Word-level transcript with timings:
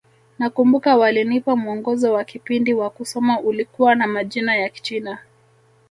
Nakumbuka 0.39 0.97
walinipa 0.97 1.55
mwongozo 1.55 2.13
wa 2.13 2.23
kipindi 2.23 2.73
wa 2.73 2.89
kusoma 2.89 3.39
ulikuwa 3.41 3.95
na 3.95 4.07
majina 4.07 4.55
ya 4.55 4.69
Kichina 4.69 5.17